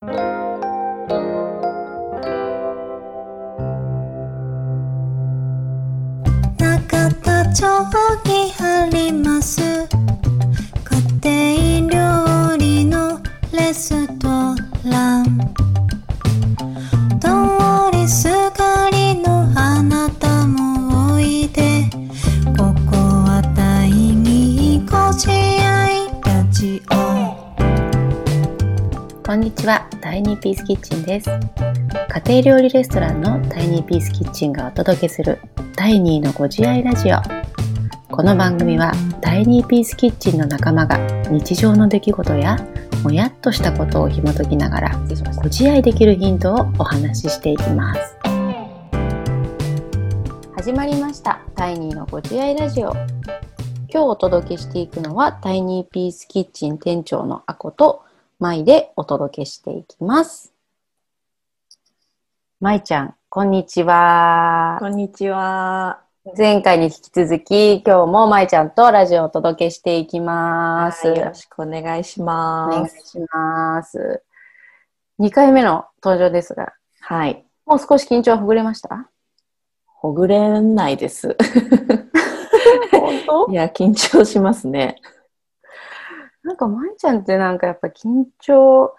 [0.00, 0.10] 中
[7.24, 7.66] 田町
[8.24, 9.27] にあります
[29.28, 31.28] こんにちは、タイニーピースキッチンです。
[31.28, 35.38] 家庭料理レストランのタイニーピースキッチンがお届けする
[35.76, 37.16] 第2のご自愛ラジオ。
[38.10, 40.96] この番組はタイニーピースキッチンの仲間が
[41.28, 42.56] 日常の出来事や
[43.02, 44.98] もやっとしたことを紐解きながら
[45.36, 48.16] ご自愛できるヒントをお話ししていきます。
[50.56, 51.42] 始まりました。
[51.54, 52.94] タイニーのご自愛ラジオ。
[53.90, 58.07] 今日お届けしていくのはタイニーピースキッチン店長のあこと
[58.40, 60.52] 舞でお届けしていきます。
[62.60, 64.76] 舞ちゃん、こんにちは。
[64.80, 66.00] こんにちは。
[66.36, 71.08] 前回に引き続き、今日も舞ちゃんとラジオをお届けしていきます。
[71.08, 72.76] はいよろしくお願いしおます。
[72.76, 74.22] 願いします。
[75.18, 77.44] 2回目の登場ですが、はい。
[77.66, 79.08] もう少し緊張はほぐれました？
[79.86, 81.36] ほぐれないです。
[83.26, 85.00] 本いや、緊張しますね。
[86.42, 88.94] なんか舞ちゃんってなんかやっぱ緊張、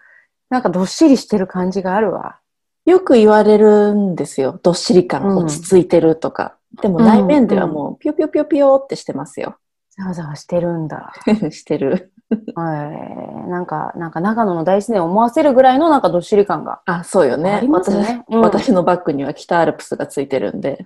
[0.49, 2.39] なんかどっしりしてる感じがあるわ。
[2.85, 4.59] よく言われるんですよ。
[4.63, 6.55] どっしり感、うん落ち着いてるとか。
[6.81, 9.57] でも内面ではもう、ピヨピヨピヨピヨってしてますよ。
[9.97, 11.13] ざわざわしてるんだ。
[11.51, 12.11] してる。
[12.55, 13.49] はい。
[13.49, 16.81] なんか、なんか長野の大自然を思わせるぐらいのなんかどっしり感が。
[16.85, 17.53] あ、そうよね。
[17.53, 20.85] ありますねうん私私のバッグには北アルプスがついてるんで。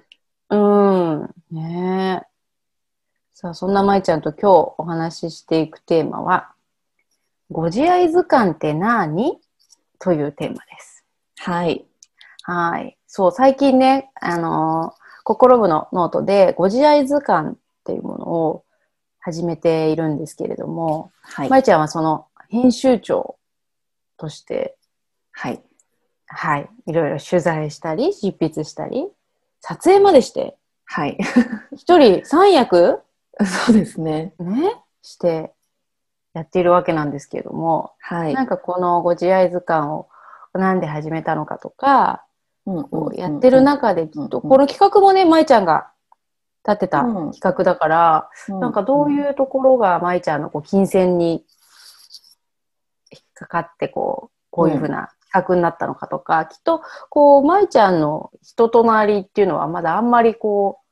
[0.49, 1.29] うん。
[1.51, 2.32] ねえ。
[3.43, 6.53] さあ、そんな舞ちゃんと今日お話ししていくテーマは、
[7.51, 9.37] ご自愛図鑑って何？
[9.99, 11.03] というテーマです。
[11.39, 11.85] はい。
[12.43, 12.97] はい。
[13.05, 17.53] そう、最近ね、あのー心部のノートで、ご自愛図鑑っ
[17.83, 18.63] ていうものを
[19.19, 21.49] 始めているんですけれども、はい。
[21.49, 23.35] 舞ちゃんはその編集長
[24.15, 24.77] として、
[25.33, 25.61] はい。
[26.27, 29.05] はい、いろいろ取材したり、執筆したり、
[29.59, 31.17] 撮影までして、はい。
[31.75, 33.01] 一人三役
[33.65, 34.33] そうですね。
[34.39, 35.53] ね、して
[36.33, 38.33] やっているわけなんですけれども、はい。
[38.33, 40.07] なんかこのご自愛図鑑を
[40.53, 42.25] なんで始めたのかとか、
[42.65, 44.49] うんこうやってる中できっと、うん。
[44.49, 45.91] この企画もね、舞ちゃんが
[46.65, 47.31] 立てたうん。
[47.31, 51.45] 企画だから、なんかどうういうところが舞ちゃんのこう金銭に
[53.11, 60.82] 引っかかってこう、こういうふうな企画になったのかとか、きっとこう、舞ちゃんの人となりっていうのはまだあんまりこう、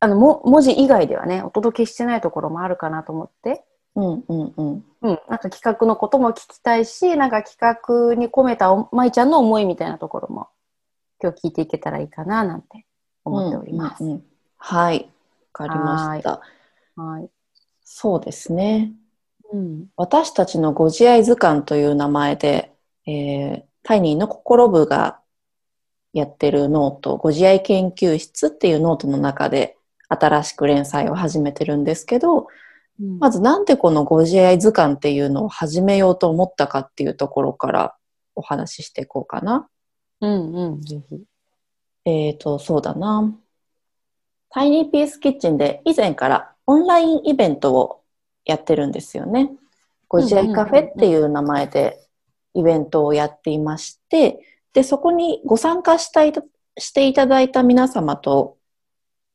[0.00, 3.64] あの、も文字以外ではね、お届けしてないところもあるかなと思って、
[3.94, 4.84] うんうんうん。
[5.02, 10.48] うん、なんか企画のことも聞きたいし、なんか企画に込めたお舞ちゃんの思いみたいなところも
[11.20, 12.86] 今日聞いていけたらいいかななんて
[13.24, 14.04] 思っております。
[14.04, 14.24] うんうんうん
[14.60, 15.08] はい。
[15.58, 16.40] わかりました。
[16.96, 17.30] はい。
[17.84, 18.92] そうですね。
[19.52, 19.86] うん。
[19.96, 22.72] 私たちのご自愛図鑑という名前で、
[23.06, 25.18] えータイニーの心部が
[26.12, 29.77] やってるノート、ご自愛研究室っていうノートの中で
[30.08, 32.46] 新しく連載を始めてるんですけど、
[33.20, 37.94] まず、ずなんでこのご自愛図鑑っていうのを始めようと思ったかっていうところから
[38.34, 39.68] お話ししていこうかな。
[40.20, 41.20] うんうん、ぜひ。
[42.04, 43.34] えーと、そうだな。
[44.50, 48.02] タイニーピースキッチンで以前からオンラインイベントを
[48.44, 49.50] やってるんですよね。
[50.08, 52.00] ご自愛カフェっていう名前で
[52.54, 54.40] イベントをやっていまして、
[54.72, 56.32] で、そこにご参加したい
[56.78, 58.57] していただいた皆様と、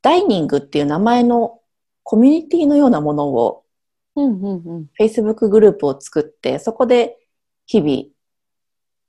[0.04, 1.60] ダイニングっていう名前の
[2.04, 3.64] コミュニティのようなものを
[4.16, 4.90] うんうんうん。
[5.00, 7.18] Facebook グループを作って、そこで
[7.66, 8.10] 日々、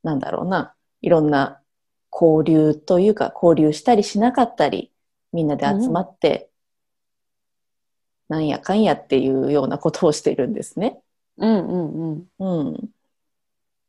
[0.03, 1.61] なんだろうな、いろんな
[2.13, 4.93] 交流というか、交流したりしなかったり、
[5.33, 6.49] みんなで集まって、
[8.29, 11.01] なんやかんやっていうようなことをしているんですね。
[11.37, 12.69] うんうんうん。
[12.71, 12.91] うん。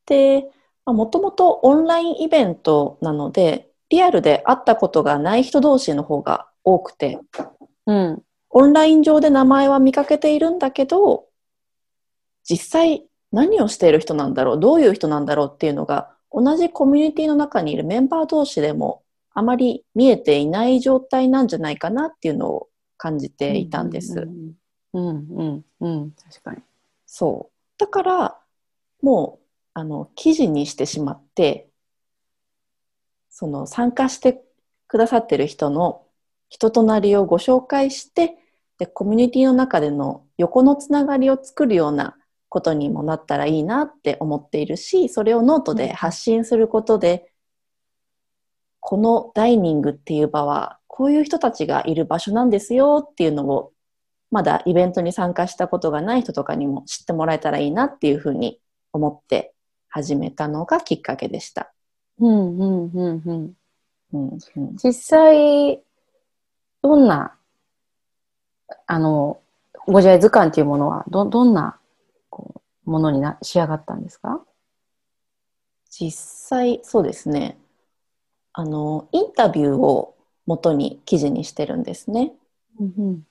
[0.05, 0.49] で、
[0.85, 7.19] もともとオンラインイベントなので、リアルで会ったことがない人同士の方が多くて、
[7.85, 8.23] うん。
[8.49, 11.27] オンライン上で名前は見かけているんだけど、
[12.43, 19.03] 実際何をしている人なんだろう、どういう人なんだろうっていうのが、同じコミュニティの中にいるメンバー同士でも
[19.33, 24.21] あまり見えていない状態なんじゃないかなっていうのを感じていたんです。
[24.21, 24.53] うん
[24.93, 26.11] うんうんうん。
[26.11, 26.61] 確かに。
[27.05, 27.55] そう。
[27.77, 28.39] だから、
[29.01, 31.67] もう、あの、記事にしてしまって、
[33.29, 34.41] その参加して
[34.87, 36.04] くださってる人の
[36.49, 38.37] 人となりをご紹介して、
[38.77, 42.17] で、コミュニティの中での横のつながりを作るような
[42.49, 47.31] ことにもなったらいいなって思っているし、それをノートで発信することで、
[48.79, 53.71] このダイニングっていう場は、こういう人たちがいる場所なんですよっていうのを、
[54.31, 58.59] まだイベントに参加したことがない人とかにも知ってもらえたらいいなっていうふうに
[58.93, 59.53] 思って
[59.89, 61.73] 始めたのがきっかけでした。
[62.19, 63.53] うんうんうんうん。
[64.13, 65.81] うんうん実際、
[66.85, 67.35] どんな、
[68.85, 69.41] あの、
[69.87, 71.79] ご自愛図鑑っていうものは、ど、どんな、
[72.29, 74.45] こう、ものにな、仕上がったんですか？
[75.89, 77.57] 実際、そうですね。
[78.53, 80.15] あの、インタビューを
[80.45, 82.33] 元に記事にしてるんですね。
[82.79, 83.25] うん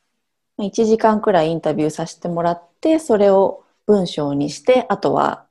[0.57, 5.47] まあ1時間くらいインタビューさせてもらって、それを文章にして、あとは、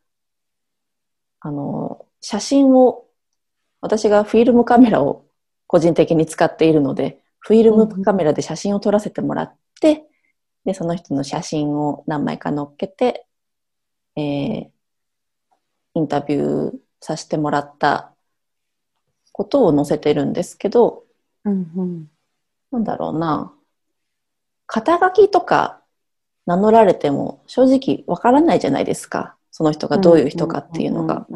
[1.39, 3.05] あの、写真を、
[3.81, 5.25] 私がフィルムカメラを
[5.67, 10.05] 個人的に使っているので、フィルムカメラで写真を撮らせてもらって、
[10.65, 13.27] で、その人の写真を何枚か載っけて、
[14.15, 14.73] えー
[15.95, 18.13] インタビューさせてもらった
[19.31, 21.03] ことを載せてるんですけど、
[21.45, 22.09] うんうん
[22.71, 23.53] なんだろうな。
[24.65, 25.83] 肩書きとか
[26.47, 29.35] 名乗られても正直わからないじゃないですか。
[29.51, 31.27] その人がどういう人かっていうのが。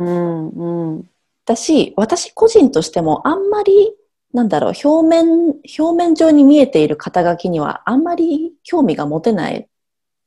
[1.46, 3.94] だし、私個人としてもあんまり、
[4.34, 9.50] なんだろう、表面、表面上に見えている肩書きにはあんまり興味が持てな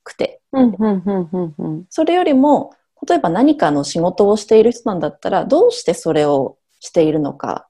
[0.05, 0.41] くて。
[0.52, 1.87] うんうんうんうんうん。
[1.91, 2.75] それよりも、
[3.06, 7.69] 例えば何かの仕事をしている人なんだったら、どうしてそれをしているのか、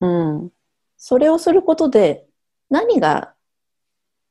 [0.00, 0.50] うん。
[0.96, 2.26] それをすることで
[2.70, 3.34] 何が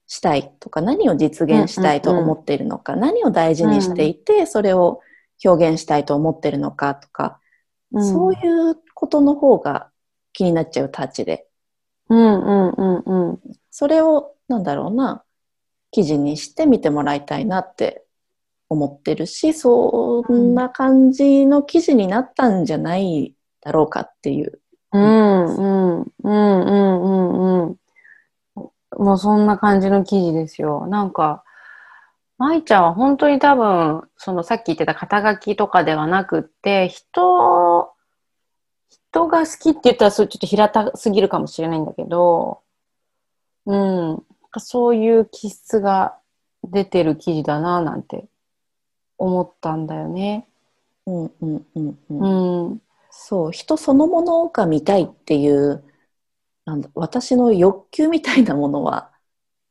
[0.05, 5.01] したいとか何を実現したいと思っているのか、何を大事にしていてそれを
[5.43, 7.39] 表現したいと思っているのかとか、
[7.91, 8.09] うん。
[8.09, 8.37] そうい
[8.71, 9.89] うことの方が
[10.37, 11.47] 気になっちゃうタッチで
[12.09, 13.39] うんうんうんうん
[13.71, 15.23] それをなんだろうな
[15.91, 18.05] 記事にして見てもらいたいなって
[18.69, 24.59] 思ってるしそんな感じの記事になったんじゃないだろうかっていう。
[24.93, 27.77] うんうんうんうんうんうん
[28.97, 30.87] もうそんな感じの記事ですよ。
[30.87, 31.43] なんか、
[32.37, 37.21] 舞ちゃんは本当に多分、そのさっき言ってた肩書きとかではなくって、人、
[39.17, 42.61] 人が好きって言ったらそれちょっと平たすぎるかもしれないんだけど、
[43.65, 44.23] うん、
[44.59, 46.17] そういう気質が
[46.63, 48.25] 出てる記事だななんて
[49.17, 50.47] 思ったんだよね。
[51.05, 52.81] うんうんうんうんうん。
[53.09, 55.83] そう、人そのものが見たいっていう、
[56.65, 59.11] なんだ私の欲求みたいなものは、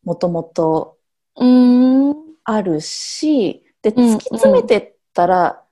[0.03, 0.97] もともと。
[2.49, 5.63] あるし、で、うん突き詰めてったら、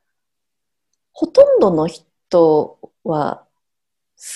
[1.12, 3.53] ほとんどの人は、好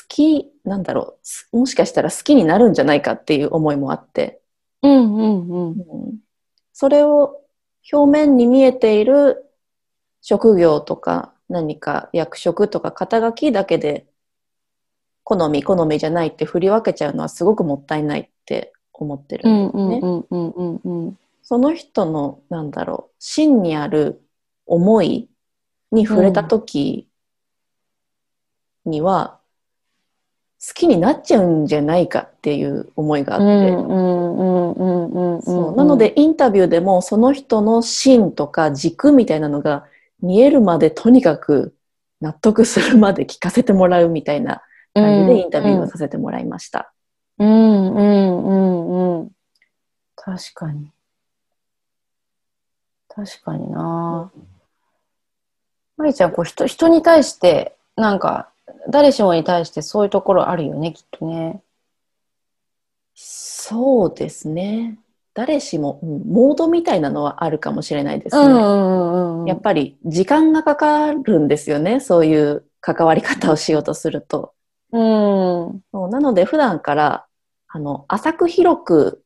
[0.08, 4.40] き、なんだろうす、もしかしたら好きになるんじゃないかっていう思いもあって、
[4.82, 5.70] うんうんうん。
[5.70, 6.18] うん
[6.72, 7.40] それを
[7.92, 9.50] 表面に見えている
[10.20, 14.06] 職業とか何か役職とか肩書きだけで
[15.24, 20.00] 好み好みじゃないって振り分けちゃうのはすごくもったいないって思ってるうんんですね。
[20.02, 21.18] うんうんうんうんうん。
[21.42, 24.22] その人のなんだろう真にある
[24.64, 25.28] 思い
[25.90, 27.08] に触れた時
[28.84, 29.37] には、
[30.60, 33.44] 好きになっちゃうんじゃないかっていう思いがあって、
[35.76, 39.86] なので、インタビューでもその人の芯とか軸みたいなのが
[40.20, 41.76] 見えるまでとにかく
[42.20, 44.62] 納得するまで聞かせてもらうみたいな
[44.94, 46.92] 感じでインタビューをさせてもらいました。
[47.38, 49.30] うんうんうんうん。
[50.16, 50.90] 確かに。
[53.08, 54.30] 確かにな
[55.96, 58.50] まりちゃん、こう人、人に対して、なんか、
[58.88, 61.62] 誰しもに対してそういうところあるよね、きっとね。
[63.14, 64.98] そうですね。
[65.34, 68.44] 誰しも、うんモードみたいなのはあるかもしれないですね。
[68.44, 69.46] うんうんうん。
[69.46, 72.00] やっぱり時間がかかるんですよね。
[72.00, 74.52] そういう関わり方をしようとすると。
[74.92, 75.82] うん。
[75.92, 77.26] そうなので普段から
[77.68, 79.22] あの浅く広く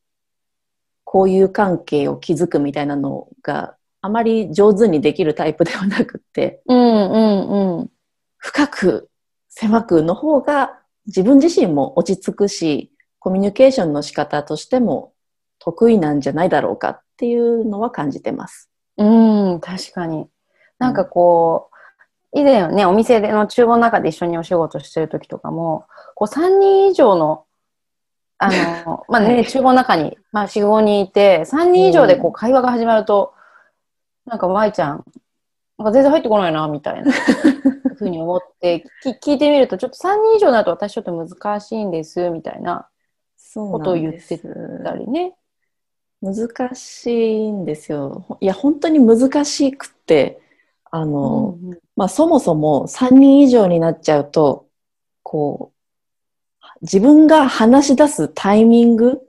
[1.05, 7.89] 交友関係を築くみたいなのがあまり上手にできるタイプではなくってうんうんうん。
[8.37, 9.09] 深く
[9.55, 15.13] 狭くの方が自分自身も落ち着くしコミュニケーションの仕方としても
[15.59, 18.69] 得意なんじゃないだろうかっていうのは感じてます。
[18.97, 20.27] うん、確かに。
[20.77, 21.69] なんかこ
[22.33, 27.45] う、以前ね、お店での厨房の中で一緒にお仕事してる時とかも、こう3人以上の、
[28.39, 28.49] あ
[28.85, 33.33] の、 まあね、はい厨房の中に、まあ4、5人いて、3人以上でこう会話が始まると、
[34.25, 35.05] なんか舞ちゃん、
[35.77, 37.11] なんか全然入ってこないな、みたいな
[37.95, 42.87] ふうに思って、 き聞いてみると、ちょっと3人以上になると私ちょっと難しいんです、みたいな
[43.55, 44.37] ことを言って
[44.83, 45.35] たりね。
[46.21, 48.23] 難しいんですよ。
[48.27, 50.39] ほいや、本当に難しくって、
[50.89, 54.67] あの、うんまあそもそも3人以上になっちゃうと、
[55.21, 59.21] こう、自分が話し出すタイミング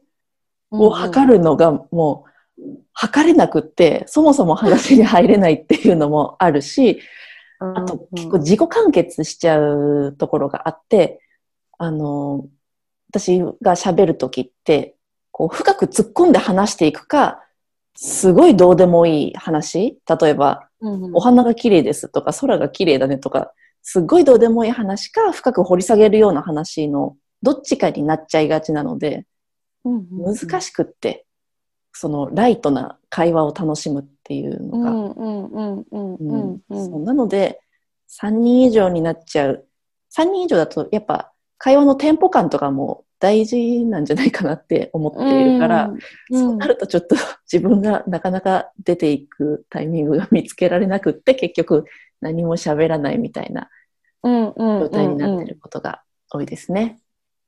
[0.70, 2.30] を測るのがもう
[2.92, 7.00] 測れなくって、そもそも話に入れないっていうのもあるし、
[7.58, 11.20] あと結構自己完結しちゃうところがあって、
[11.78, 12.46] あの、
[13.10, 14.96] 私が喋るときって、
[15.30, 17.40] こう深く突っ込んで話していくか、
[17.96, 19.98] すごいどうでもいい話。
[20.20, 21.16] 例えば、うんうん。
[21.16, 29.26] お花が綺麗ですとか、空が綺麗だねとか、すっごいどうでもいい話か、深く掘り下げるような話のどっちかになっちゃいがちなので、
[29.84, 31.23] 難しくって、
[31.94, 37.60] そのライトな会話を楽しむっていうのが、うんうんうんうんうんうんそうなので、
[38.20, 39.66] 3人以上になっちゃう。
[40.16, 45.92] 3人以上だと、やっぱ会話のテンポ感とかも大事なんじゃないかなって思っているから、
[46.30, 47.16] そうなるとちょっと
[47.50, 51.84] 自分がなかなか出ていくタイミングが見つけられなくって、結局
[52.20, 53.70] 何も喋らないみたいな
[54.22, 56.98] 状状態になってることが多いですね。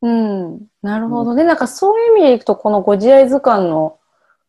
[0.02, 1.44] うん、なるほどね。
[1.44, 3.98] なんかそういう意味でいくと、このご自愛図鑑の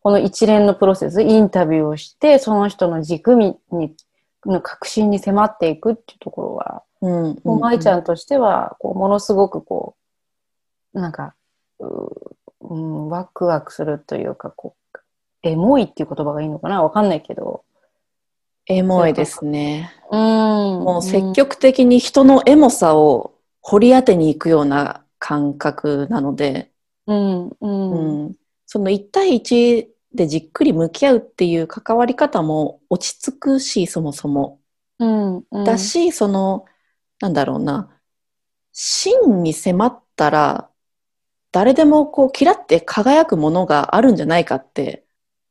[0.08, 3.58] この一連のプロセス、インタビューをして、その人の軸に、
[4.46, 7.42] の確信に迫っていくっていうところは、うん。
[7.44, 8.00] もう舞ちゃん。
[8.00, 9.98] んとしては、こう、ものすごくこ
[10.94, 11.36] う、なんか、
[11.82, 11.88] う
[12.62, 15.00] うん、ワクワクするというか、こう、
[15.44, 16.82] エモいっていう言葉がいいのかな？
[16.82, 17.66] わかんないけど。
[18.68, 19.92] エモいですね。
[20.10, 20.20] うん。
[20.20, 26.72] もう積極的に人のエモさを掘り当てに行くような感覚なので、
[27.08, 28.26] うん、うん、ううん。
[28.28, 28.36] ん、
[28.66, 34.60] その1対1でじっくり向き合うっていう関わり方も落ち着くし、そもそも。
[35.00, 35.06] う
[35.62, 36.66] ん、だし、その、
[37.20, 38.02] なんだろうな、
[38.72, 40.72] 真に迫ったら、
[41.52, 45.06] 誰でもこう、キラって輝くものがあるんじゃないかって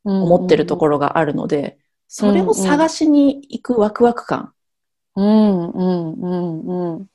[0.04, 4.54] 思ってるところがあるので、それを探しに行くワクワク感、
[5.16, 7.06] うん、うん、うん、うん。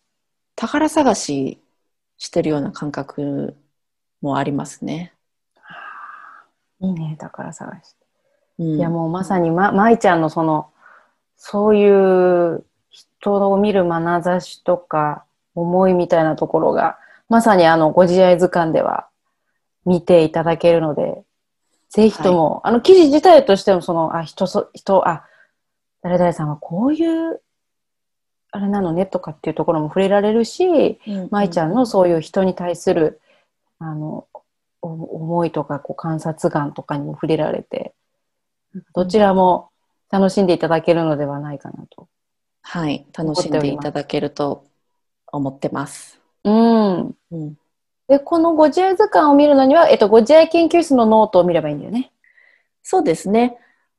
[0.56, 1.62] 宝探し
[2.18, 3.58] してるような感覚
[4.22, 5.14] もありますね。
[6.82, 7.96] いいね、宝探し。
[8.60, 10.70] うん、いや、もうまさにま、舞ちゃんのその、
[11.38, 15.24] そういう人を見る眼差しとか
[15.56, 16.98] 思いみたいなところが、
[17.30, 19.08] まさにあの、ご自愛図鑑では
[19.86, 21.24] 見ていただけるので、
[21.90, 25.26] ぜひとも、あの、記事自体としてもその、あ、人そ、人、あ、
[26.02, 27.42] 誰々さんはこういう、
[28.52, 33.22] あれなのねとかっていうところも触れられるし、うん、舞ちゃんのそういう人に対する、
[33.80, 34.31] あの、お
[34.82, 37.94] 思いとか、こう、観察眼とかにも触れられて、
[38.94, 39.70] どちらも
[40.10, 42.08] 楽しんでいただけるのではないかなと。
[42.64, 44.66] はい、楽しんでいただけると
[45.32, 46.20] 思ってます。
[46.44, 47.16] うん。
[47.32, 47.58] うん、
[48.08, 52.12] で、このご自愛図鑑を見るのには、えっと、ご自愛研究室のノートを見ればいいんだよね。
[52.84, 53.58] そうですね。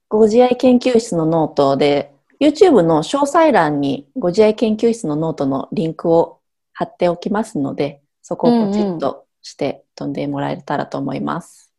[0.08, 6.40] ご自愛研究室のノートで、YouTube の詳細欄にご自愛研究室のノートのリンクを
[6.72, 11.72] 貼っておきますので、そこをポチッとして飛んでもらえたらと思います。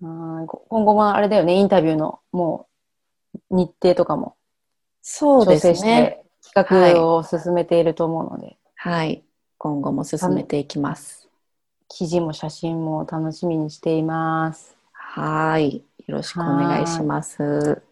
[0.00, 2.66] 今後もあれだよね、インタビューのも
[3.50, 4.36] う日程とかも
[5.02, 6.24] そうで調整しすね。
[6.42, 9.24] て企画を進めていると思うので、はい。
[9.58, 11.28] 今後も進めていきます。
[11.88, 14.76] 記事も写真も楽しみにしています。
[14.92, 15.84] はい。
[16.06, 17.82] よろしくお願いします。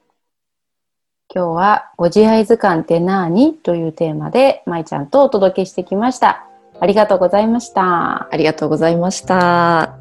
[1.32, 3.54] 今日はご自愛図鑑って何？
[3.54, 6.49] というテーマで、まいちゃんとお届けしてきました。
[6.80, 8.28] ありがとうございました。
[8.32, 9.99] ありがとうございました。